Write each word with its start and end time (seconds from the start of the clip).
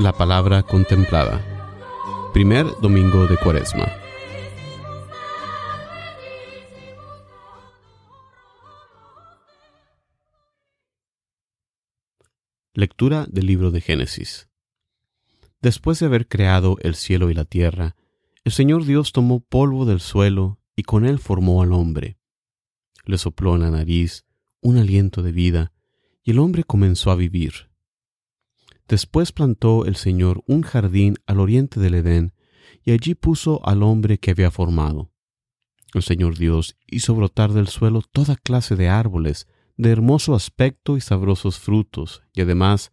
La 0.00 0.14
palabra 0.14 0.62
contemplada. 0.62 1.44
Primer 2.32 2.64
domingo 2.80 3.26
de 3.26 3.36
Cuaresma. 3.36 3.86
Lectura 12.72 13.26
del 13.28 13.44
libro 13.44 13.70
de 13.70 13.82
Génesis. 13.82 14.48
Después 15.60 16.00
de 16.00 16.06
haber 16.06 16.28
creado 16.28 16.78
el 16.80 16.94
cielo 16.94 17.28
y 17.28 17.34
la 17.34 17.44
tierra, 17.44 17.94
el 18.42 18.52
Señor 18.52 18.86
Dios 18.86 19.12
tomó 19.12 19.40
polvo 19.40 19.84
del 19.84 20.00
suelo 20.00 20.62
y 20.74 20.84
con 20.84 21.04
él 21.04 21.18
formó 21.18 21.60
al 21.62 21.74
hombre. 21.74 22.16
Le 23.04 23.18
sopló 23.18 23.54
en 23.54 23.60
la 23.60 23.70
nariz 23.70 24.24
un 24.62 24.78
aliento 24.78 25.22
de 25.22 25.32
vida 25.32 25.74
y 26.22 26.30
el 26.30 26.38
hombre 26.38 26.64
comenzó 26.64 27.10
a 27.10 27.16
vivir. 27.16 27.69
Después 28.90 29.30
plantó 29.30 29.86
el 29.86 29.94
Señor 29.94 30.42
un 30.48 30.62
jardín 30.62 31.14
al 31.26 31.38
oriente 31.38 31.78
del 31.78 31.94
Edén, 31.94 32.34
y 32.82 32.90
allí 32.90 33.14
puso 33.14 33.64
al 33.64 33.84
hombre 33.84 34.18
que 34.18 34.32
había 34.32 34.50
formado. 34.50 35.12
El 35.94 36.02
Señor 36.02 36.36
Dios 36.36 36.76
hizo 36.88 37.14
brotar 37.14 37.52
del 37.52 37.68
suelo 37.68 38.02
toda 38.02 38.34
clase 38.34 38.74
de 38.74 38.88
árboles, 38.88 39.46
de 39.76 39.90
hermoso 39.90 40.34
aspecto 40.34 40.96
y 40.96 41.00
sabrosos 41.00 41.60
frutos, 41.60 42.24
y 42.32 42.40
además, 42.40 42.90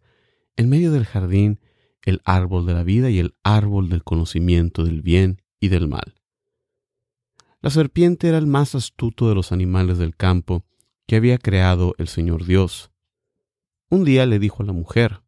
en 0.56 0.68
medio 0.68 0.92
del 0.92 1.04
jardín, 1.04 1.58
el 2.02 2.20
árbol 2.24 2.64
de 2.64 2.74
la 2.74 2.84
vida 2.84 3.10
y 3.10 3.18
el 3.18 3.34
árbol 3.42 3.88
del 3.88 4.04
conocimiento 4.04 4.84
del 4.84 5.02
bien 5.02 5.42
y 5.58 5.66
del 5.66 5.88
mal. 5.88 6.14
La 7.60 7.70
serpiente 7.70 8.28
era 8.28 8.38
el 8.38 8.46
más 8.46 8.76
astuto 8.76 9.28
de 9.28 9.34
los 9.34 9.50
animales 9.50 9.98
del 9.98 10.14
campo 10.14 10.64
que 11.08 11.16
había 11.16 11.38
creado 11.38 11.96
el 11.98 12.06
Señor 12.06 12.44
Dios. 12.44 12.92
Un 13.90 14.04
día 14.04 14.26
le 14.26 14.38
dijo 14.38 14.62
a 14.62 14.66
la 14.66 14.72
mujer, 14.72 15.22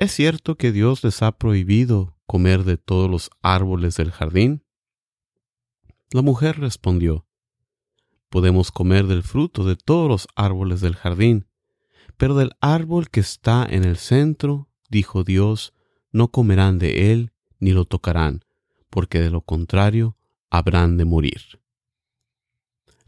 ¿Es 0.00 0.12
cierto 0.12 0.56
que 0.56 0.72
Dios 0.72 1.04
les 1.04 1.20
ha 1.20 1.30
prohibido 1.32 2.16
comer 2.24 2.64
de 2.64 2.78
todos 2.78 3.10
los 3.10 3.30
árboles 3.42 3.98
del 3.98 4.10
jardín? 4.10 4.64
La 6.10 6.22
mujer 6.22 6.58
respondió, 6.58 7.26
Podemos 8.30 8.72
comer 8.72 9.06
del 9.06 9.22
fruto 9.22 9.62
de 9.62 9.76
todos 9.76 10.08
los 10.08 10.26
árboles 10.36 10.80
del 10.80 10.96
jardín, 10.96 11.48
pero 12.16 12.34
del 12.34 12.52
árbol 12.62 13.10
que 13.10 13.20
está 13.20 13.66
en 13.68 13.84
el 13.84 13.98
centro, 13.98 14.70
dijo 14.88 15.22
Dios, 15.22 15.74
no 16.12 16.28
comerán 16.28 16.78
de 16.78 17.12
él 17.12 17.32
ni 17.58 17.72
lo 17.72 17.84
tocarán, 17.84 18.42
porque 18.88 19.20
de 19.20 19.28
lo 19.28 19.42
contrario 19.42 20.16
habrán 20.48 20.96
de 20.96 21.04
morir. 21.04 21.60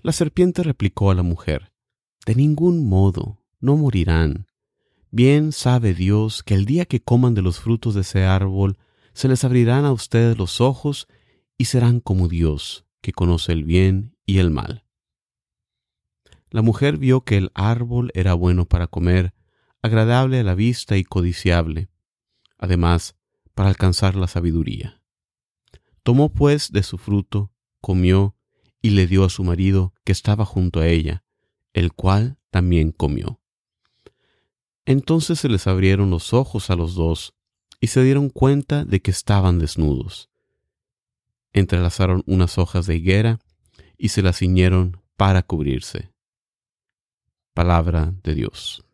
La 0.02 0.12
serpiente 0.12 0.62
replicó 0.62 1.10
a 1.10 1.14
la 1.14 1.22
mujer, 1.22 1.72
De 2.26 2.34
ningún 2.34 2.86
modo, 2.86 3.38
no 3.60 3.78
morirán 3.78 4.46
Bien 5.14 5.52
sabe 5.52 5.92
Dios 5.92 6.42
que 6.42 6.54
el 6.54 6.64
día 6.64 6.86
que 6.86 7.02
coman 7.02 7.34
de 7.34 7.42
los 7.42 7.60
frutos 7.60 7.94
de 7.94 8.00
ese 8.00 8.24
árbol, 8.24 8.78
se 9.12 9.28
les 9.28 9.44
abrirán 9.44 9.84
a 9.84 9.92
ustedes 9.92 10.38
los 10.38 10.62
ojos 10.62 11.06
y 11.58 11.66
serán 11.66 12.00
como 12.00 12.28
Dios, 12.28 12.86
que 13.02 13.12
conoce 13.12 13.52
el 13.52 13.64
bien 13.64 14.16
y 14.24 14.38
el 14.38 14.50
mal. 14.50 14.86
La 16.48 16.62
mujer 16.62 16.96
vio 16.96 17.24
que 17.24 17.36
el 17.36 17.50
árbol 17.52 18.10
era 18.14 18.32
bueno 18.32 18.64
para 18.64 18.86
comer, 18.86 19.34
agradable 19.82 20.40
a 20.40 20.44
la 20.44 20.54
vista 20.54 20.96
y 20.96 21.04
codiciable, 21.04 21.90
además, 22.56 23.14
para 23.54 23.68
alcanzar 23.68 24.16
la 24.16 24.28
sabiduría. 24.28 25.02
Tomó 26.02 26.32
pues 26.32 26.72
de 26.72 26.82
su 26.82 26.96
fruto, 26.96 27.52
comió, 27.82 28.34
y 28.80 28.90
le 28.90 29.06
dio 29.06 29.24
a 29.24 29.30
su 29.30 29.44
marido 29.44 29.92
que 30.04 30.12
estaba 30.12 30.46
junto 30.46 30.80
a 30.80 30.88
ella, 30.88 31.22
el 31.74 31.92
cual 31.92 32.38
también 32.50 32.92
comió. 32.92 33.41
Entonces 34.84 35.40
se 35.40 35.48
les 35.48 35.66
abrieron 35.66 36.10
los 36.10 36.32
ojos 36.32 36.70
a 36.70 36.76
los 36.76 36.94
dos 36.94 37.34
y 37.80 37.88
se 37.88 38.02
dieron 38.02 38.30
cuenta 38.30 38.84
de 38.84 39.00
que 39.00 39.10
estaban 39.10 39.58
desnudos. 39.58 40.28
Entrelazaron 41.52 42.22
unas 42.26 42.58
hojas 42.58 42.86
de 42.86 42.96
higuera 42.96 43.38
y 43.96 44.08
se 44.08 44.22
las 44.22 44.38
ciñeron 44.38 45.00
para 45.16 45.42
cubrirse. 45.42 46.10
Palabra 47.54 48.14
de 48.22 48.34
Dios. 48.34 48.84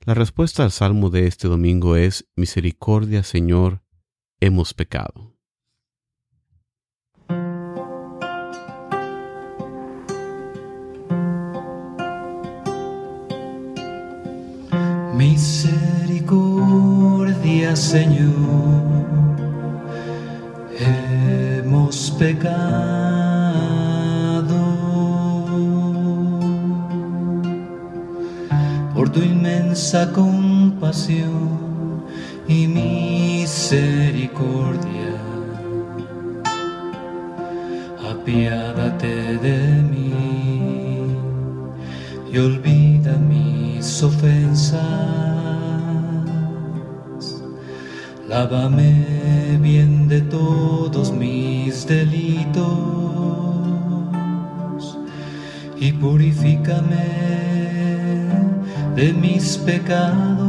La 0.00 0.12
respuesta 0.12 0.62
al 0.62 0.70
salmo 0.70 1.08
de 1.08 1.26
este 1.26 1.48
domingo 1.48 1.96
es 1.96 2.26
Misericordia, 2.36 3.22
Señor, 3.22 3.82
hemos 4.38 4.74
pecado. 4.74 5.33
Misericordia, 15.34 17.74
Señor, 17.74 18.30
hemos 20.78 22.12
pecado. 22.12 22.54
Por 28.94 29.10
tu 29.10 29.22
inmensa 29.22 30.12
compasión 30.12 32.04
y 32.46 32.68
misericordia, 32.68 33.58
apiádate 38.08 39.38
de 39.38 39.82
mí 39.82 40.12
y 42.32 42.38
olvida 42.38 43.03
mis 43.84 44.02
ofensas 44.02 44.80
Lávame 48.26 49.58
bien 49.60 50.08
de 50.08 50.22
todos 50.22 51.12
mis 51.12 51.86
delitos 51.86 52.64
y 55.78 55.92
purifícame 55.92 57.12
de 58.96 59.12
mis 59.12 59.58
pecados. 59.58 60.48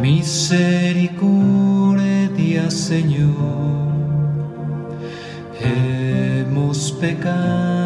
Misericordia, 0.00 2.70
Señor, 2.70 3.34
hemos 5.60 6.92
pecado. 6.92 7.83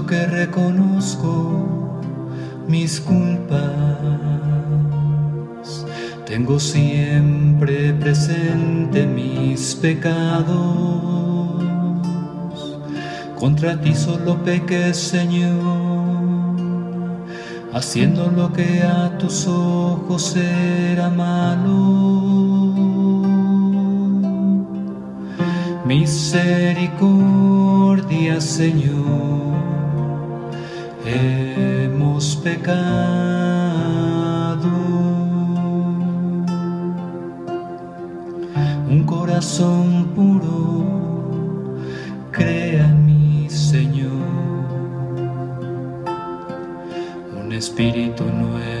Que 0.00 0.26
reconozco 0.26 2.00
mis 2.66 2.98
culpas, 2.98 3.60
tengo 6.24 6.58
siempre 6.58 7.92
presente 7.92 9.06
mis 9.06 9.74
pecados. 9.74 10.48
Contra 13.38 13.78
ti 13.78 13.94
solo 13.94 14.42
pequé, 14.42 14.94
Señor, 14.94 15.52
haciendo 17.74 18.30
lo 18.30 18.50
que 18.50 18.82
a 18.82 19.18
tus 19.18 19.46
ojos 19.46 20.34
era 20.36 21.10
malo. 21.10 21.92
Misericordia, 25.84 28.40
Señor 28.40 29.51
hemos 31.04 32.36
pecado. 32.36 32.82
Un 38.88 39.04
corazón 39.06 40.12
puro, 40.14 40.84
crea 42.30 42.88
mí, 42.88 43.48
Señor. 43.48 44.10
Un 47.42 47.52
espíritu 47.52 48.24
nuevo 48.24 48.71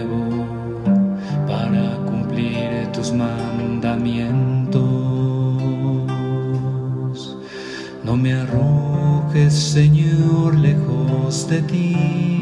No 8.04 8.16
me 8.16 8.32
arrojes, 8.32 9.54
Señor, 9.54 10.56
lejos 10.56 11.48
de 11.48 11.62
ti 11.62 12.32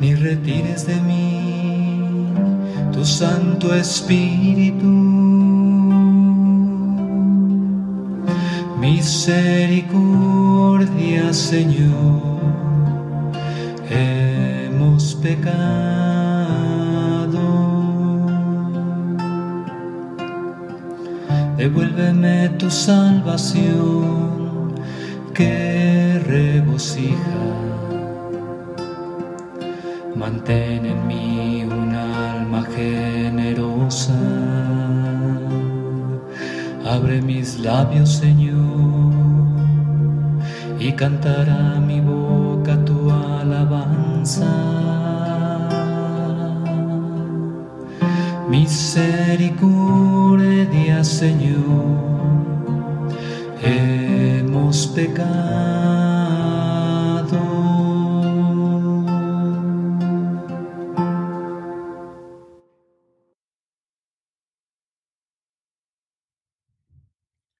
ni 0.00 0.14
retires 0.14 0.86
de 0.86 1.00
mí 1.00 2.32
tu 2.92 3.04
Santo 3.04 3.74
Espíritu. 3.74 4.86
Misericordia, 8.80 11.32
Señor, 11.32 12.22
hemos 13.90 15.16
pecado. 15.16 16.07
Devuélveme 21.58 22.50
tu 22.56 22.70
salvación 22.70 24.74
que 25.34 26.22
regocija. 26.24 27.42
Mantén 30.14 30.86
en 30.86 31.06
mí 31.08 31.64
un 31.64 31.94
alma 31.94 32.62
generosa. 32.76 34.14
Abre 36.84 37.20
mis 37.20 37.58
labios, 37.58 38.10
Señor, 38.22 39.12
y 40.78 40.92
cantará 40.92 41.80
mi 41.80 42.00
boca 42.00 42.84
tu 42.84 43.10
alabanza. 43.10 44.77
Misericordia, 48.58 51.04
Señor, 51.04 51.54
hemos 53.62 54.88
pecado. 54.88 55.28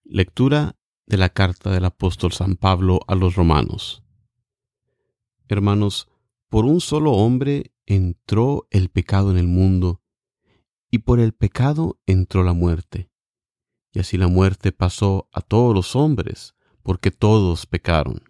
Lectura 0.02 0.74
de 1.06 1.16
la 1.16 1.28
carta 1.28 1.70
del 1.70 1.84
apóstol 1.84 2.32
San 2.32 2.56
Pablo 2.56 2.98
a 3.06 3.14
los 3.14 3.36
romanos. 3.36 4.02
Hermanos, 5.46 6.08
por 6.48 6.64
un 6.64 6.80
solo 6.80 7.12
hombre 7.12 7.70
entró 7.86 8.66
el 8.70 8.88
pecado 8.88 9.30
en 9.30 9.36
el 9.36 9.46
mundo, 9.46 10.02
y 10.90 10.98
por 10.98 11.20
el 11.20 11.32
pecado 11.32 11.98
entró 12.06 12.42
la 12.42 12.52
muerte. 12.52 13.10
Y 13.92 14.00
así 14.00 14.16
la 14.16 14.28
muerte 14.28 14.72
pasó 14.72 15.28
a 15.32 15.40
todos 15.40 15.74
los 15.74 15.96
hombres, 15.96 16.54
porque 16.82 17.10
todos 17.10 17.66
pecaron. 17.66 18.22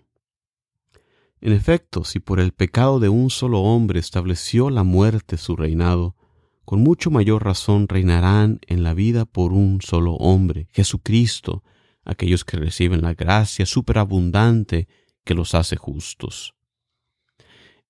En 1.41 1.53
efecto, 1.53 2.05
si 2.05 2.19
por 2.19 2.41
el 2.41 2.53
pecado 2.53 2.99
de 2.99 3.09
un 3.09 3.31
solo 3.31 3.61
hombre 3.61 4.01
estableció 4.01 4.71
la 4.71 4.83
muerte 4.83 5.37
su 5.37 5.55
reinado, 5.55 6.17
con 6.65 6.83
mucho 6.83 7.11
mayor 7.11 7.45
razón 7.45 7.89
reinarán 7.89 8.59
en 8.67 8.83
la 8.83 8.93
vida 8.93 9.25
por 9.25 9.53
un 9.53 9.81
solo 9.81 10.15
hombre, 10.15 10.69
Jesucristo, 10.73 11.63
aquellos 12.05 12.45
que 12.45 12.57
reciben 12.57 13.03
la 13.03 13.15
gracia 13.15 13.67
superabundante 13.67 14.89
que 15.25 15.35
los 15.35 15.55
hace 15.55 15.77
justos. 15.77 16.55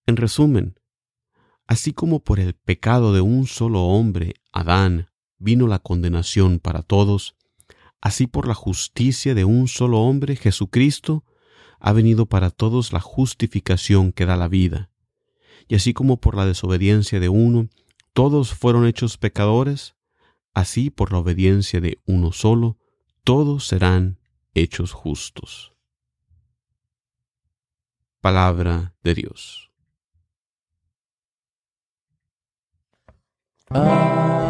En 0.06 0.17
resumen, 0.17 0.79
así 1.69 1.93
como 1.93 2.20
por 2.20 2.41
el 2.41 2.55
pecado 2.55 3.12
de 3.12 3.20
un 3.20 3.47
solo 3.47 3.85
hombre, 3.85 4.35
Adán, 4.53 5.11
vino 5.38 5.69
la 5.69 5.79
condenación 5.79 6.59
para 6.59 6.82
todos, 6.82 7.37
así 8.00 8.26
por 8.26 8.49
la 8.49 8.55
justicia 8.55 9.35
de 9.35 9.44
un 9.44 9.69
solo 9.69 10.00
hombre, 10.00 10.35
Jesucristo, 10.35 11.25
ha 11.79 11.93
venido 11.93 12.26
para 12.26 12.50
todos 12.50 12.93
la 12.93 13.00
justificación 13.00 14.12
que 14.12 14.25
da 14.25 14.37
la 14.37 14.49
vida. 14.49 14.91
Y 15.69 15.75
así 15.75 15.93
como 15.93 16.17
por 16.17 16.37
la 16.37 16.47
desobediencia 16.47 17.20
de 17.20 17.29
uno, 17.29 17.69
todos 18.15 18.55
fueron 18.55 18.87
hechos 18.87 19.19
pecadores, 19.19 19.94
así 20.55 20.88
por 20.88 21.12
la 21.12 21.19
obediencia 21.19 21.81
de 21.82 22.00
uno 22.06 22.32
solo, 22.32 22.79
todos 23.25 23.67
serán 23.67 24.19
hechos 24.55 24.93
justos. 24.93 25.75
Palabra 28.20 28.94
de 29.05 29.15
Dios. 29.15 29.68
Alabanza 33.70 34.47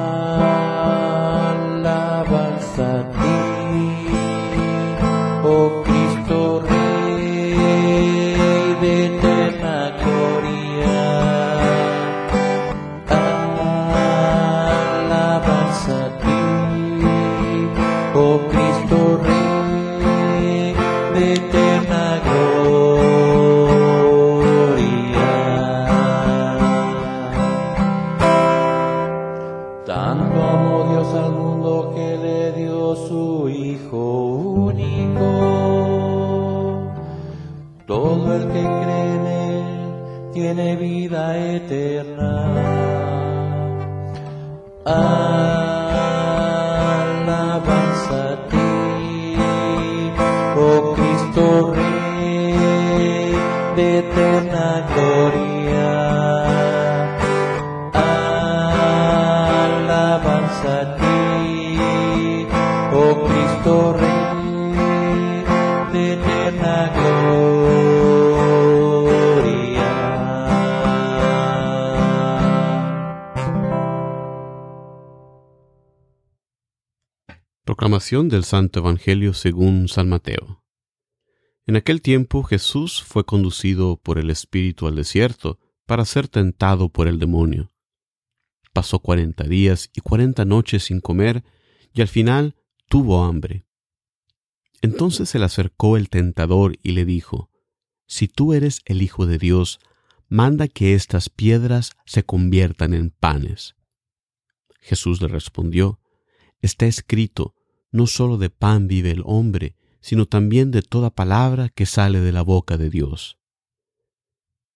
Del 78.11 78.45
Santo 78.45 78.79
Evangelio 78.79 79.35
según 79.35 79.87
San 79.87 80.09
Mateo. 80.09 80.65
En 81.67 81.77
aquel 81.77 82.01
tiempo 82.01 82.43
Jesús 82.43 83.03
fue 83.03 83.27
conducido 83.27 83.99
por 83.99 84.19
el 84.19 84.31
Espíritu 84.31 84.87
al 84.87 84.97
desierto 84.97 85.59
para 85.85 86.07
ser 86.07 86.27
tentado 86.27 86.89
por 86.89 87.07
el 87.07 87.19
demonio. 87.19 87.71
Pasó 88.73 89.01
cuarenta 89.01 89.45
días 89.45 89.91
y 89.93 90.01
cuarenta 90.01 90.47
noches 90.47 90.85
sin 90.85 91.03
comer 91.03 91.45
y 91.93 92.01
al 92.01 92.09
final 92.09 92.57
tuvo 92.89 93.25
hambre. 93.25 93.67
Entonces 94.81 95.29
se 95.29 95.39
le 95.39 95.45
acercó 95.45 95.99
el 95.99 96.09
tentador 96.09 96.79
y 96.83 96.93
le 96.93 97.05
dijo, 97.05 97.51
Si 98.07 98.27
tú 98.27 98.55
eres 98.55 98.81
el 98.87 99.03
Hijo 99.03 99.27
de 99.27 99.37
Dios, 99.37 99.81
manda 100.29 100.67
que 100.67 100.95
estas 100.95 101.29
piedras 101.29 101.93
se 102.07 102.23
conviertan 102.23 102.95
en 102.95 103.11
panes. 103.11 103.77
Jesús 104.81 105.21
le 105.21 105.29
respondió, 105.29 106.01
Está 106.63 106.87
escrito, 106.87 107.55
no 107.91 108.07
sólo 108.07 108.39
de 108.39 108.51
pan 108.51 108.89
vive 108.89 109.11
el 109.11 109.23
hombre, 109.25 109.77
sino 110.01 110.27
también 110.27 110.71
de 110.71 110.83
toda 110.83 111.11
palabra 111.11 111.69
que 111.69 111.87
sale 111.87 112.21
de 112.21 112.33
la 112.33 112.43
boca 112.43 112.77
de 112.77 112.91
Dios. 112.91 113.39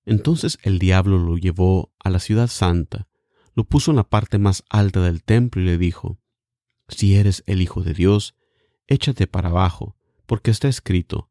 Entonces 0.04 0.59
el 0.62 0.78
diablo 0.78 1.19
lo 1.19 1.37
llevó 1.37 1.92
a 1.99 2.11
la 2.11 2.19
ciudad 2.19 2.49
santa, 2.49 3.09
lo 3.54 3.64
puso 3.64 3.92
en 3.92 3.97
la 3.97 4.09
parte 4.09 4.38
más 4.38 4.64
alta 4.69 5.00
del 5.00 5.23
templo 5.23 5.62
y 5.62 5.66
le 5.66 5.78
dijo, 5.78 6.19
Si 6.88 7.14
eres 7.14 7.45
el 7.47 7.62
Hijo 7.62 7.83
de 7.83 7.95
Dios, 7.95 8.35
échate 8.87 9.26
para 9.26 9.50
abajo, 9.50 9.97
porque 10.26 10.50
está 10.50 10.69
escrito, 10.69 11.31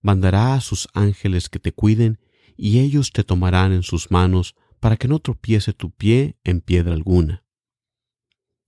mandará 0.00 0.54
a 0.54 0.60
sus 0.60 0.88
ángeles 0.92 1.48
que 1.48 1.58
te 1.58 1.72
cuiden, 1.72 2.20
y 2.56 2.80
ellos 2.80 3.12
te 3.12 3.24
tomarán 3.24 3.72
en 3.72 3.82
sus 3.82 4.10
manos 4.10 4.54
para 4.78 4.96
que 4.96 5.08
no 5.08 5.18
tropiece 5.18 5.72
tu 5.72 5.90
pie 5.90 6.36
en 6.44 6.60
piedra 6.60 6.92
alguna. 6.92 7.44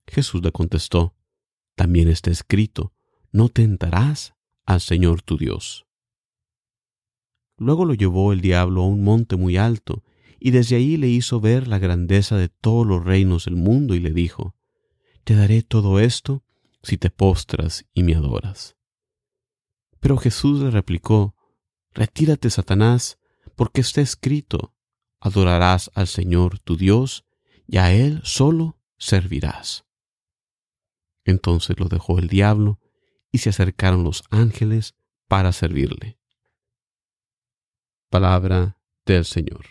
Jesús 0.07 0.43
le 0.43 0.51
contestó, 0.51 1.15
También 1.75 2.07
está 2.07 2.31
escrito, 2.31 2.93
no 3.31 3.49
tentarás 3.49 4.33
al 4.65 4.81
Señor 4.81 5.21
tu 5.21 5.37
Dios. 5.37 5.85
Luego 7.57 7.85
lo 7.85 7.93
llevó 7.93 8.33
el 8.33 8.41
diablo 8.41 8.81
a 8.81 8.87
un 8.87 9.03
monte 9.03 9.35
muy 9.35 9.57
alto, 9.57 10.03
y 10.39 10.51
desde 10.51 10.75
allí 10.75 10.97
le 10.97 11.07
hizo 11.07 11.39
ver 11.39 11.67
la 11.67 11.79
grandeza 11.79 12.37
de 12.37 12.49
todos 12.49 12.85
los 12.85 13.03
reinos 13.03 13.45
del 13.45 13.55
mundo 13.55 13.95
y 13.95 13.99
le 13.99 14.11
dijo, 14.11 14.55
Te 15.23 15.35
daré 15.35 15.63
todo 15.63 15.99
esto 15.99 16.43
si 16.83 16.97
te 16.97 17.09
postras 17.09 17.85
y 17.93 18.03
me 18.03 18.15
adoras. 18.15 18.75
Pero 19.99 20.17
Jesús 20.17 20.61
le 20.61 20.71
replicó, 20.71 21.35
Retírate, 21.93 22.49
Satanás, 22.49 23.17
porque 23.55 23.81
está 23.81 24.01
escrito, 24.01 24.75
Adorarás 25.19 25.89
al 25.95 26.07
Señor 26.07 26.59
tu 26.59 26.77
Dios, 26.77 27.25
y 27.65 27.77
a 27.77 27.91
Él 27.93 28.21
solo 28.23 28.77
servirás. 28.97 29.84
Entonces 31.25 31.79
lo 31.79 31.87
dejó 31.87 32.19
el 32.19 32.27
diablo, 32.27 32.79
y 33.31 33.39
se 33.39 33.49
acercaron 33.49 34.05
los 34.05 34.23
ángeles 34.29 34.95
para 35.27 35.51
servirle. 35.51 36.17
Palabra 38.09 38.77
del 39.05 39.25
Señor. 39.25 39.65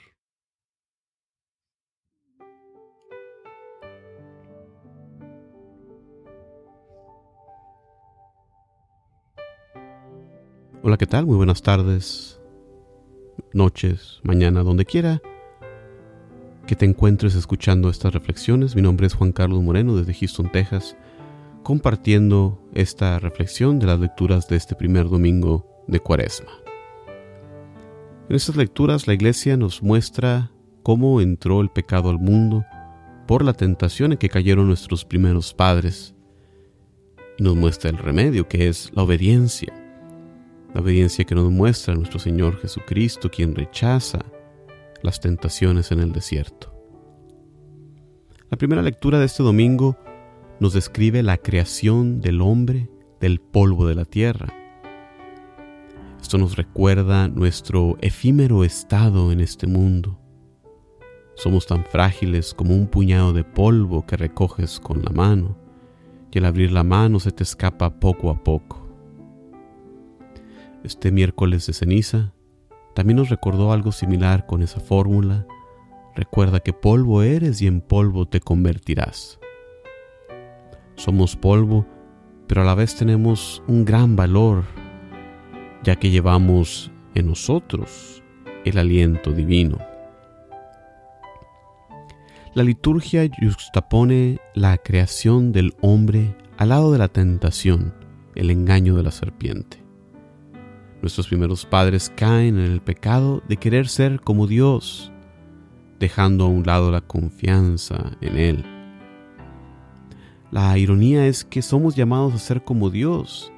Hola, 10.83 10.99
¿qué 10.99 11.07
tal? 11.07 11.25
Muy 11.25 11.37
buenas 11.37 11.63
tardes, 11.63 12.39
noches, 13.55 14.21
mañana, 14.23 14.63
donde 14.63 14.85
quiera 14.85 15.23
que 16.67 16.77
te 16.77 16.85
encuentres 16.85 17.35
escuchando 17.35 17.89
estas 17.89 18.13
reflexiones. 18.13 18.77
Mi 18.77 18.83
nombre 18.83 19.07
es 19.07 19.15
Juan 19.15 19.33
Carlos 19.33 19.63
Moreno 19.63 19.97
desde 19.97 20.13
Houston, 20.13 20.53
Texas, 20.53 20.95
compartiendo 21.65 22.63
esta 22.73 23.19
reflexión 23.19 23.81
de 23.81 23.87
las 23.87 23.99
lecturas 23.99 24.47
de 24.47 24.55
este 24.55 24.77
primer 24.77 25.09
domingo 25.09 25.67
de 25.89 25.99
Cuaresma. 25.99 26.53
En 28.29 28.37
estas 28.37 28.55
lecturas 28.55 29.09
la 29.09 29.15
iglesia 29.15 29.57
nos 29.57 29.83
muestra 29.83 30.53
cómo 30.85 31.21
entró 31.21 31.61
el 31.61 31.71
pecado 31.71 32.11
al 32.11 32.21
mundo 32.21 32.65
por 33.27 33.45
la 33.45 33.55
tentación 33.55 34.13
en 34.13 34.19
que 34.19 34.29
cayeron 34.29 34.69
nuestros 34.69 35.05
primeros 35.05 35.53
padres 35.53 36.15
y 37.37 37.43
nos 37.43 37.57
muestra 37.57 37.91
el 37.91 37.99
remedio 37.99 38.47
que 38.47 38.69
es 38.69 38.93
la 38.95 39.03
obediencia 39.03 39.73
la 40.75 40.81
obediencia 40.81 41.25
que 41.25 41.37
nos 41.37 41.51
muestra 41.53 41.95
nuestro 41.95 42.19
Señor 42.19 42.59
Jesucristo, 42.61 43.31
quien 43.31 43.55
rechaza 43.55 44.19
las 45.03 45.21
tentaciones 45.21 45.93
en 45.93 46.01
el 46.01 46.13
desierto. 46.13 46.75
La 48.51 48.59
primera 48.59 48.83
lectura 48.83 49.21
de 49.21 49.27
este 49.27 49.45
domingo 49.45 49.97
nos 50.65 50.73
describe 50.73 51.23
la 51.23 51.37
creación 51.37 52.23
del 52.23 52.41
hombre 52.41 52.89
del 53.21 53.39
polvo 53.39 53.87
de 53.87 53.95
la 53.95 54.07
tierra. 54.07 54.51
Esto 56.19 56.39
nos 56.39 56.57
recuerda 56.57 57.29
nuestro 57.29 57.99
efímero 58.01 58.65
estado 58.65 59.31
en 59.31 59.41
este 59.41 59.67
mundo. 59.67 60.19
Somos 61.35 61.67
tan 61.67 61.85
frágiles 61.85 62.55
como 62.55 62.75
un 62.75 62.87
puñado 62.87 63.35
de 63.35 63.45
polvo 63.45 64.07
que 64.07 64.17
recoges 64.17 64.81
con 64.81 65.03
la 65.03 65.11
mano, 65.11 65.59
y 66.33 66.39
al 66.39 66.47
abrir 66.47 66.73
la 66.73 66.83
mano 66.83 67.21
se 67.21 67.31
te 67.31 67.43
escapa 67.43 68.01
poco 68.01 68.31
a 68.31 68.43
poco 68.43 68.89
este 70.83 71.11
miércoles 71.11 71.67
de 71.67 71.75
ceniza, 71.75 72.33
también 72.95 73.19
nos 73.19 73.29
recordó 73.29 73.71
algo 73.71 73.93
similar 73.93 74.47
con 74.47 74.63
esa 74.63 74.81
fórmula. 74.81 75.47
Recuerda 76.15 76.61
que 76.61 76.73
polvo 76.73 77.23
eres 77.23 77.61
y 77.61 77.67
en 77.67 77.83
polvo 77.83 78.27
te 78.27 78.41
convertirás. 78.41 79.39
Somos 80.97 81.37
polvo, 81.37 81.87
pero 82.47 82.63
a 82.63 82.65
la 82.65 82.75
vez 82.75 82.95
tenemos 82.95 83.63
un 83.67 83.85
gran 83.85 84.17
valor, 84.17 84.65
ya 85.83 85.97
que 85.97 86.11
llevamos 86.11 86.91
en 87.15 87.27
nosotros 87.27 88.23
el 88.65 88.79
aliento 88.79 89.33
divino. 89.33 89.79
La 92.55 92.63
liturgia 92.63 93.29
justapone 93.43 94.39
la 94.55 94.79
creación 94.79 95.51
del 95.51 95.75
hombre 95.81 96.37
al 96.57 96.69
lado 96.69 96.93
de 96.93 96.99
la 96.99 97.09
tentación, 97.09 97.93
el 98.37 98.51
engaño 98.51 98.95
de 98.95 99.03
la 99.03 99.11
serpiente. 99.11 99.83
Nuestros 101.03 101.27
primeros 101.27 101.67
padres 101.67 102.13
caen 102.15 102.59
en 102.59 102.71
el 102.71 102.81
pecado 102.81 103.43
de 103.49 103.57
querer 103.57 103.89
ser 103.89 104.21
como 104.21 104.47
Dios, 104.47 105.13
dejando 105.99 106.45
a 106.45 106.49
un 106.49 106.65
lado 106.65 106.91
la 106.91 107.01
confianza 107.01 108.17
en 108.21 108.37
Él. 108.39 108.74
La 110.55 110.79
ironía 110.79 111.27
es 111.27 111.45
que 111.45 111.63
somos 111.63 111.97
llamados 111.97 112.33
a 112.33 112.39
ser 112.39 112.63
como 112.63 112.89
Dios, 112.89 113.53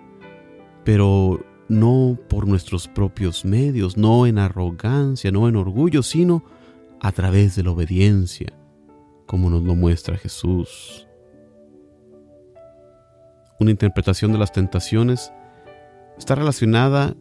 pero 0.82 1.44
no 1.68 2.18
por 2.26 2.48
nuestros 2.48 2.88
propios 2.88 3.44
medios, 3.44 3.98
no 3.98 4.26
en 4.26 4.38
arrogancia, 4.38 5.30
no 5.30 5.46
en 5.46 5.56
orgullo, 5.56 6.02
sino 6.02 6.42
a 7.02 7.12
través 7.12 7.54
de 7.54 7.64
la 7.64 7.72
obediencia, 7.72 8.50
como 9.26 9.50
nos 9.50 9.62
lo 9.62 9.74
muestra 9.74 10.16
Jesús. 10.16 11.06
Una 13.60 13.72
interpretación 13.72 14.32
de 14.32 14.38
las 14.38 14.52
tentaciones 14.52 15.30
está 16.16 16.34
relacionada 16.34 17.14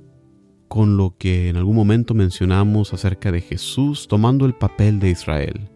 con 0.69 0.95
lo 0.95 1.17
que 1.17 1.49
en 1.49 1.57
algún 1.57 1.75
momento 1.75 2.13
mencionamos 2.13 2.93
acerca 2.93 3.29
de 3.29 3.41
Jesús 3.41 4.07
tomando 4.07 4.45
el 4.45 4.55
papel 4.55 5.01
de 5.01 5.09
Israel. 5.09 5.74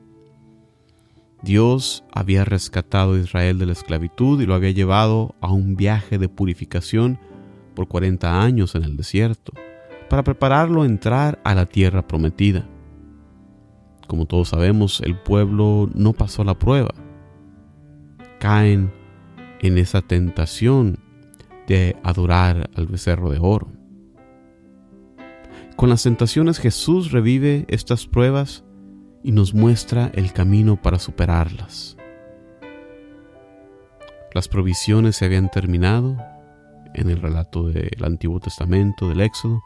Dios 1.41 2.03
había 2.11 2.43
rescatado 2.43 3.13
a 3.13 3.19
Israel 3.19 3.59
de 3.59 3.65
la 3.65 3.71
esclavitud 3.71 4.41
y 4.41 4.45
lo 4.45 4.53
había 4.53 4.71
llevado 4.71 5.35
a 5.39 5.51
un 5.51 5.75
viaje 5.75 6.17
de 6.17 6.27
purificación 6.27 7.19
por 7.75 7.87
40 7.87 8.41
años 8.41 8.75
en 8.75 8.83
el 8.83 8.97
desierto, 8.97 9.53
para 10.09 10.23
prepararlo 10.23 10.81
a 10.81 10.85
entrar 10.85 11.39
a 11.45 11.55
la 11.55 11.65
tierra 11.65 12.05
prometida. 12.05 12.67
Como 14.07 14.25
todos 14.25 14.49
sabemos, 14.49 15.01
el 15.01 15.15
pueblo 15.15 15.89
no 15.93 16.13
pasó 16.13 16.43
la 16.43 16.57
prueba. 16.57 16.93
Caen 18.39 18.91
en 19.61 19.77
esa 19.77 20.01
tentación 20.01 20.99
de 21.67 21.95
adorar 22.03 22.69
al 22.75 22.87
becerro 22.87 23.29
de 23.29 23.37
oro. 23.39 23.71
Con 25.75 25.89
las 25.89 26.03
tentaciones 26.03 26.57
Jesús 26.57 27.11
revive 27.11 27.65
estas 27.69 28.07
pruebas 28.07 28.65
y 29.23 29.31
nos 29.31 29.53
muestra 29.53 30.11
el 30.13 30.33
camino 30.33 30.81
para 30.81 30.99
superarlas. 30.99 31.97
Las 34.33 34.47
provisiones 34.47 35.15
se 35.15 35.25
habían 35.25 35.49
terminado 35.49 36.17
en 36.93 37.09
el 37.09 37.21
relato 37.21 37.67
del 37.67 38.03
Antiguo 38.03 38.39
Testamento, 38.39 39.09
del 39.09 39.21
Éxodo. 39.21 39.61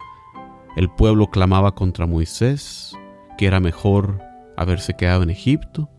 El 0.75 0.89
pueblo 0.89 1.27
clamaba 1.27 1.75
contra 1.75 2.07
Moisés, 2.07 2.97
que 3.37 3.47
era 3.47 3.59
mejor 3.59 4.21
haberse 4.57 4.95
quedado 4.95 5.23
en 5.23 5.29
Egipto. 5.29 5.89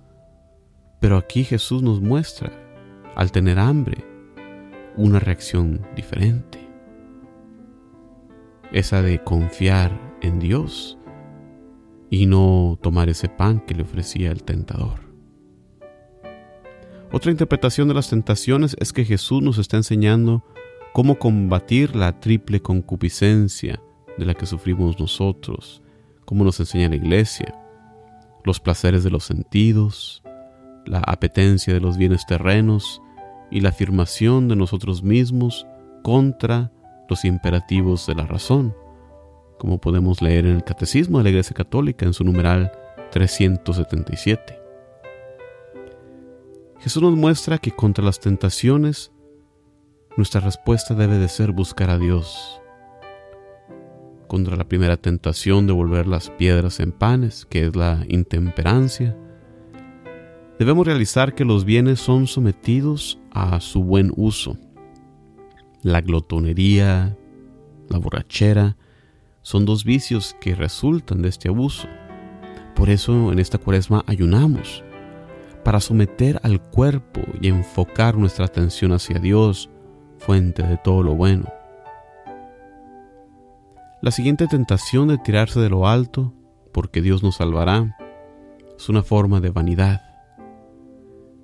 Pero 1.00 1.18
aquí 1.18 1.44
Jesús 1.44 1.82
nos 1.82 2.00
muestra, 2.00 2.52
al 3.14 3.30
tener 3.30 3.58
hambre, 3.58 4.04
una 4.96 5.20
reacción 5.20 5.86
diferente 5.94 6.64
esa 8.74 9.02
de 9.02 9.22
confiar 9.22 9.92
en 10.20 10.40
Dios 10.40 10.98
y 12.14 12.26
no 12.26 12.78
tomar 12.80 13.08
ese 13.08 13.28
pan 13.28 13.60
que 13.60 13.74
le 13.74 13.82
ofrecía 13.82 14.30
el 14.30 14.44
tentador. 14.44 15.00
Otra 17.10 17.30
interpretación 17.30 17.88
de 17.88 17.94
las 17.94 18.08
tentaciones 18.08 18.76
es 18.78 18.92
que 18.92 19.04
Jesús 19.04 19.42
nos 19.42 19.58
está 19.58 19.76
enseñando 19.76 20.44
cómo 20.92 21.18
combatir 21.18 21.96
la 21.96 22.20
triple 22.20 22.60
concupiscencia 22.60 23.80
de 24.16 24.24
la 24.26 24.34
que 24.34 24.46
sufrimos 24.46 24.98
nosotros, 24.98 25.82
como 26.24 26.44
nos 26.44 26.60
enseña 26.60 26.88
la 26.88 26.96
iglesia, 26.96 27.52
los 28.44 28.60
placeres 28.60 29.02
de 29.02 29.10
los 29.10 29.24
sentidos, 29.24 30.22
la 30.86 31.00
apetencia 31.00 31.74
de 31.74 31.80
los 31.80 31.96
bienes 31.96 32.26
terrenos 32.26 33.02
y 33.50 33.60
la 33.60 33.70
afirmación 33.70 34.46
de 34.46 34.54
nosotros 34.54 35.02
mismos 35.02 35.66
contra 36.02 36.70
los 37.08 37.24
imperativos 37.24 38.06
de 38.06 38.14
la 38.14 38.26
razón, 38.26 38.74
como 39.64 39.78
podemos 39.78 40.20
leer 40.20 40.44
en 40.44 40.56
el 40.56 40.62
Catecismo 40.62 41.16
de 41.16 41.24
la 41.24 41.30
Iglesia 41.30 41.54
Católica 41.54 42.04
en 42.04 42.12
su 42.12 42.22
numeral 42.22 42.70
377. 43.12 44.60
Jesús 46.80 47.02
nos 47.02 47.16
muestra 47.16 47.56
que 47.56 47.70
contra 47.70 48.04
las 48.04 48.20
tentaciones 48.20 49.10
nuestra 50.18 50.42
respuesta 50.42 50.94
debe 50.94 51.16
de 51.16 51.28
ser 51.28 51.52
buscar 51.52 51.88
a 51.88 51.96
Dios. 51.96 52.60
Contra 54.26 54.54
la 54.54 54.68
primera 54.68 54.98
tentación 54.98 55.66
de 55.66 55.72
volver 55.72 56.06
las 56.06 56.28
piedras 56.28 56.78
en 56.78 56.92
panes, 56.92 57.46
que 57.46 57.64
es 57.64 57.74
la 57.74 58.04
intemperancia, 58.06 59.16
debemos 60.58 60.86
realizar 60.86 61.34
que 61.34 61.46
los 61.46 61.64
bienes 61.64 62.00
son 62.00 62.26
sometidos 62.26 63.18
a 63.30 63.58
su 63.60 63.82
buen 63.82 64.12
uso 64.14 64.58
la 65.80 66.02
glotonería, 66.02 67.16
la 67.88 67.98
borrachera, 67.98 68.76
son 69.44 69.66
dos 69.66 69.84
vicios 69.84 70.34
que 70.40 70.54
resultan 70.54 71.20
de 71.20 71.28
este 71.28 71.50
abuso. 71.50 71.86
Por 72.74 72.88
eso 72.88 73.30
en 73.30 73.38
esta 73.38 73.58
cuaresma 73.58 74.02
ayunamos, 74.06 74.82
para 75.62 75.80
someter 75.80 76.40
al 76.42 76.60
cuerpo 76.60 77.20
y 77.40 77.48
enfocar 77.48 78.16
nuestra 78.16 78.46
atención 78.46 78.92
hacia 78.92 79.18
Dios, 79.18 79.70
fuente 80.18 80.62
de 80.62 80.78
todo 80.78 81.02
lo 81.02 81.14
bueno. 81.14 81.44
La 84.00 84.10
siguiente 84.10 84.46
tentación 84.46 85.08
de 85.08 85.18
tirarse 85.18 85.60
de 85.60 85.68
lo 85.68 85.86
alto, 85.86 86.32
porque 86.72 87.02
Dios 87.02 87.22
nos 87.22 87.36
salvará, 87.36 87.96
es 88.76 88.88
una 88.88 89.02
forma 89.02 89.40
de 89.40 89.50
vanidad. 89.50 90.02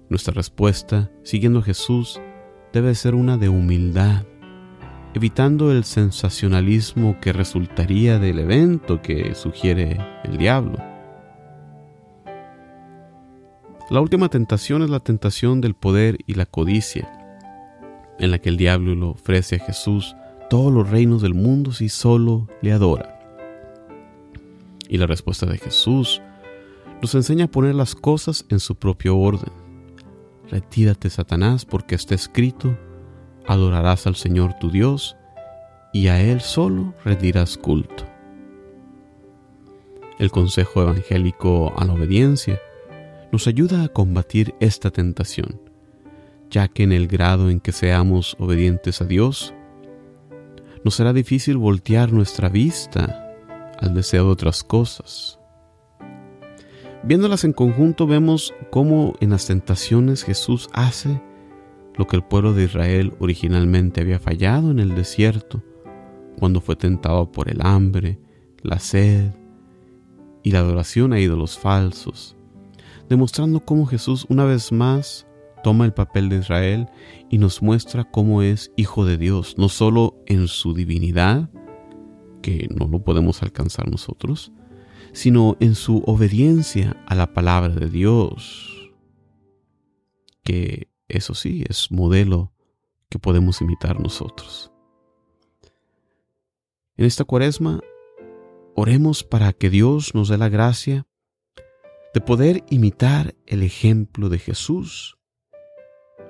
Nuestra 0.08 0.32
respuesta, 0.32 1.10
siguiendo 1.22 1.58
a 1.58 1.62
Jesús, 1.62 2.20
debe 2.72 2.94
ser 2.94 3.14
una 3.14 3.36
de 3.36 3.50
humildad, 3.50 4.24
evitando 5.14 5.72
el 5.72 5.84
sensacionalismo 5.84 7.18
que 7.20 7.32
resultaría 7.32 8.18
del 8.18 8.38
evento 8.38 9.02
que 9.02 9.34
sugiere 9.34 9.98
el 10.24 10.38
diablo. 10.38 10.78
La 13.90 14.00
última 14.00 14.28
tentación 14.28 14.82
es 14.82 14.90
la 14.90 15.00
tentación 15.00 15.60
del 15.60 15.74
poder 15.74 16.18
y 16.26 16.34
la 16.34 16.46
codicia, 16.46 17.10
en 18.20 18.30
la 18.30 18.38
que 18.38 18.50
el 18.50 18.56
diablo 18.56 18.94
le 18.94 19.04
ofrece 19.06 19.56
a 19.56 19.64
Jesús 19.64 20.14
todos 20.48 20.72
los 20.72 20.88
reinos 20.88 21.22
del 21.22 21.34
mundo 21.34 21.72
si 21.72 21.88
solo 21.88 22.46
le 22.62 22.72
adora. 22.72 23.18
Y 24.88 24.96
la 24.98 25.06
respuesta 25.06 25.46
de 25.46 25.58
Jesús 25.58 26.22
nos 27.02 27.14
enseña 27.14 27.46
a 27.46 27.50
poner 27.50 27.74
las 27.74 27.96
cosas 27.96 28.44
en 28.48 28.60
su 28.60 28.76
propio 28.76 29.16
orden. 29.16 29.52
Retírate, 30.50 31.10
Satanás, 31.10 31.64
porque 31.64 31.94
está 31.94 32.14
escrito, 32.14 32.76
adorarás 33.46 34.06
al 34.06 34.16
Señor 34.16 34.54
tu 34.58 34.70
Dios 34.70 35.16
y 35.92 36.08
a 36.08 36.20
Él 36.20 36.40
solo 36.40 36.94
rendirás 37.04 37.56
culto. 37.56 38.04
El 40.18 40.30
consejo 40.30 40.82
evangélico 40.82 41.72
a 41.76 41.84
la 41.84 41.94
obediencia 41.94 42.60
nos 43.32 43.46
ayuda 43.46 43.84
a 43.84 43.88
combatir 43.88 44.54
esta 44.60 44.90
tentación, 44.90 45.60
ya 46.50 46.68
que 46.68 46.82
en 46.82 46.92
el 46.92 47.08
grado 47.08 47.48
en 47.48 47.60
que 47.60 47.72
seamos 47.72 48.36
obedientes 48.38 49.00
a 49.00 49.04
Dios, 49.04 49.54
nos 50.84 50.94
será 50.94 51.12
difícil 51.12 51.56
voltear 51.56 52.12
nuestra 52.12 52.48
vista 52.48 53.34
al 53.78 53.94
deseo 53.94 54.26
de 54.26 54.30
otras 54.32 54.62
cosas. 54.62 55.38
Viéndolas 57.02 57.44
en 57.44 57.52
conjunto 57.52 58.06
vemos 58.06 58.52
cómo 58.70 59.14
en 59.20 59.30
las 59.30 59.46
tentaciones 59.46 60.22
Jesús 60.22 60.68
hace 60.72 61.22
lo 62.00 62.06
que 62.06 62.16
el 62.16 62.24
pueblo 62.24 62.54
de 62.54 62.64
Israel 62.64 63.12
originalmente 63.18 64.00
había 64.00 64.18
fallado 64.18 64.70
en 64.70 64.78
el 64.78 64.94
desierto, 64.94 65.62
cuando 66.38 66.62
fue 66.62 66.74
tentado 66.74 67.30
por 67.30 67.50
el 67.50 67.60
hambre, 67.60 68.18
la 68.62 68.78
sed 68.78 69.32
y 70.42 70.50
la 70.50 70.60
adoración 70.60 71.12
a 71.12 71.20
ídolos 71.20 71.58
falsos, 71.58 72.38
demostrando 73.10 73.66
cómo 73.66 73.84
Jesús 73.84 74.24
una 74.30 74.46
vez 74.46 74.72
más 74.72 75.26
toma 75.62 75.84
el 75.84 75.92
papel 75.92 76.30
de 76.30 76.38
Israel 76.38 76.88
y 77.28 77.36
nos 77.36 77.60
muestra 77.60 78.04
cómo 78.04 78.40
es 78.40 78.72
hijo 78.78 79.04
de 79.04 79.18
Dios, 79.18 79.56
no 79.58 79.68
solo 79.68 80.22
en 80.24 80.48
su 80.48 80.72
divinidad, 80.72 81.50
que 82.40 82.66
no 82.74 82.88
lo 82.88 83.04
podemos 83.04 83.42
alcanzar 83.42 83.90
nosotros, 83.90 84.52
sino 85.12 85.58
en 85.60 85.74
su 85.74 86.02
obediencia 86.06 86.96
a 87.06 87.14
la 87.14 87.34
palabra 87.34 87.74
de 87.74 87.90
Dios, 87.90 88.90
que 90.42 90.89
eso 91.16 91.34
sí 91.34 91.64
es 91.68 91.90
modelo 91.90 92.52
que 93.08 93.18
podemos 93.18 93.60
imitar 93.60 94.00
nosotros. 94.00 94.70
En 96.96 97.06
esta 97.06 97.24
cuaresma, 97.24 97.80
oremos 98.74 99.24
para 99.24 99.52
que 99.52 99.70
Dios 99.70 100.14
nos 100.14 100.28
dé 100.28 100.38
la 100.38 100.48
gracia 100.48 101.06
de 102.14 102.20
poder 102.20 102.64
imitar 102.70 103.34
el 103.46 103.62
ejemplo 103.62 104.28
de 104.28 104.38
Jesús, 104.38 105.18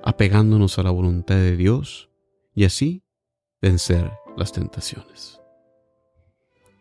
apegándonos 0.03 0.79
a 0.79 0.83
la 0.83 0.91
voluntad 0.91 1.37
de 1.37 1.57
Dios 1.57 2.11
y 2.55 2.65
así 2.65 3.03
vencer 3.61 4.11
las 4.37 4.53
tentaciones. 4.53 5.41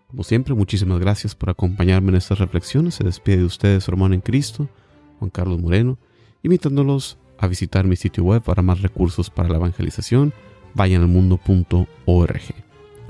Como 0.10 0.24
siempre, 0.24 0.56
muchísimas 0.56 1.00
gracias 1.00 1.36
por 1.36 1.52
acompañarme 1.52 2.10
en 2.10 2.16
estas 2.16 2.40
reflexiones. 2.40 2.96
Se 2.96 3.04
despide 3.04 3.38
de 3.38 3.46
ustedes 3.46 3.84
su 3.84 3.92
hermano 3.92 4.16
en 4.16 4.22
Cristo, 4.22 4.68
Juan 5.20 5.30
Carlos 5.30 5.60
Moreno, 5.60 6.00
invitándolos 6.42 7.19
a 7.40 7.48
visitar 7.48 7.86
mi 7.86 7.96
sitio 7.96 8.24
web 8.24 8.42
para 8.42 8.62
más 8.62 8.82
recursos 8.82 9.30
para 9.30 9.50
la 9.50 9.58
evangelización. 9.58 10.34
Vayan 10.74 11.02
al 11.02 11.08
mundo.org. 11.08 12.42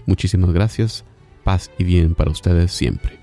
Muchísimas 0.05 0.51
gracias, 0.51 1.05
paz 1.43 1.71
y 1.77 1.83
bien 1.83 2.15
para 2.15 2.31
ustedes 2.31 2.71
siempre. 2.71 3.18